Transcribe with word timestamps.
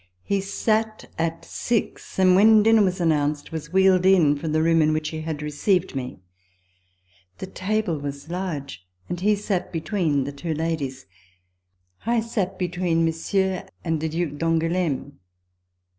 He 0.23 0.41
sat 0.41 1.05
at 1.19 1.45
six; 1.45 2.17
and 2.17 2.35
when 2.35 2.63
dinner 2.63 2.81
was 2.81 2.99
announced, 2.99 3.51
was 3.51 3.71
wheeled 3.71 4.03
in 4.03 4.35
from 4.35 4.51
the 4.51 4.63
room 4.63 4.81
in 4.81 4.93
which 4.93 5.09
he 5.09 5.21
had 5.21 5.43
received 5.43 5.95
me. 5.95 6.17
The 7.37 7.45
table 7.45 7.99
was 7.99 8.27
large, 8.27 8.83
and 9.09 9.19
he 9.19 9.35
sat 9.35 9.71
between 9.71 10.23
the 10.23 10.31
two 10.31 10.55
ladies, 10.55 11.03
the 11.03 12.05
Duchesses 12.05 12.05
of 12.05 12.07
Berri 12.07 12.15
and 12.15 12.23
of 12.23 12.23
Angouleme. 12.23 12.27
I 12.27 12.29
sat 12.31 12.57
between 12.57 13.05
Monsieur 13.05 13.65
and 13.83 14.01
the 14.01 14.09
Duke 14.09 14.37
d'Angouleme. 14.39 15.19